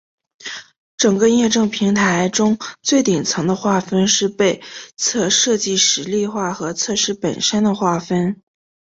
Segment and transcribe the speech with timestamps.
[0.97, 4.63] 整个验证平台中最顶层的划分是被
[4.97, 8.41] 测设计实例化和测试本身的划分。